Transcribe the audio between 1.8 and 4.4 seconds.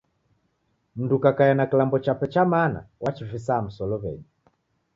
chape cha mana wachivisa musolow'enyi.